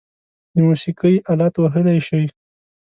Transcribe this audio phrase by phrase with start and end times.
[0.53, 2.23] د موسیقۍ آلات وهلی شئ؟